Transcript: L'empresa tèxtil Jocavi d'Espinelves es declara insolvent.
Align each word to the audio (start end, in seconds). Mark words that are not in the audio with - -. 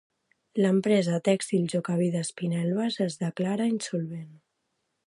L'empresa 0.63 1.19
tèxtil 1.27 1.67
Jocavi 1.75 2.09
d'Espinelves 2.17 2.99
es 3.09 3.21
declara 3.27 3.71
insolvent. 3.77 4.31